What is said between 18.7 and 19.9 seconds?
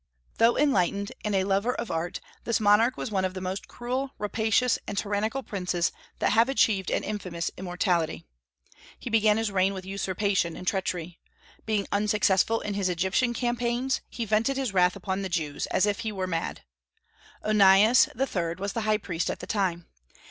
the high priest at the time.